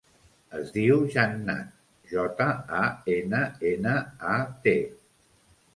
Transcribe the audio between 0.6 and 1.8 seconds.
diu Jannat: